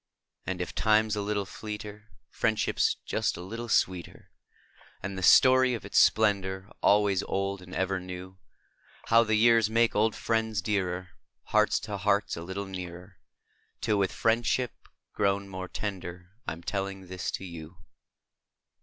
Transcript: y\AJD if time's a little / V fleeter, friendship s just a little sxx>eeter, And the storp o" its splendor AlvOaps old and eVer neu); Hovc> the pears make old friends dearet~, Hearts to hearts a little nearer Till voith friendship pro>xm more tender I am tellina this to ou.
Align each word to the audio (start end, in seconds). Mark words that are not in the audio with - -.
y\AJD 0.47 0.61
if 0.61 0.73
time's 0.73 1.15
a 1.15 1.21
little 1.21 1.45
/ 1.45 1.45
V 1.45 1.51
fleeter, 1.51 2.05
friendship 2.31 2.77
s 2.77 2.95
just 3.05 3.37
a 3.37 3.41
little 3.41 3.67
sxx>eeter, 3.67 4.23
And 5.03 5.15
the 5.15 5.21
storp 5.21 5.79
o" 5.79 5.79
its 5.85 5.99
splendor 5.99 6.71
AlvOaps 6.83 7.21
old 7.27 7.61
and 7.61 7.75
eVer 7.75 8.01
neu); 8.01 8.37
Hovc> 9.09 9.27
the 9.27 9.39
pears 9.39 9.69
make 9.69 9.95
old 9.95 10.15
friends 10.15 10.63
dearet~, 10.63 11.09
Hearts 11.49 11.79
to 11.81 11.97
hearts 11.97 12.35
a 12.35 12.41
little 12.41 12.65
nearer 12.65 13.17
Till 13.79 13.97
voith 13.99 14.11
friendship 14.11 14.71
pro>xm 15.15 15.47
more 15.49 15.67
tender 15.67 16.31
I 16.47 16.53
am 16.53 16.63
tellina 16.63 17.07
this 17.07 17.29
to 17.33 17.43
ou. 17.45 17.77